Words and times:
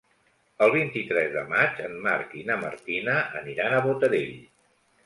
El 0.67 0.71
vint-i-tres 0.75 1.29
de 1.35 1.43
maig 1.51 1.83
en 1.89 1.95
Marc 2.09 2.35
i 2.41 2.45
na 2.51 2.59
Martina 2.65 3.21
aniran 3.45 3.79
a 3.79 3.85
Botarell. 3.89 4.39